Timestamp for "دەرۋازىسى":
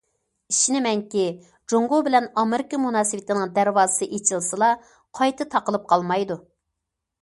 3.61-4.11